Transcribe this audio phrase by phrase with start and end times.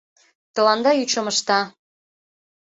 [0.53, 1.59] Тыланда ӱчым ышта...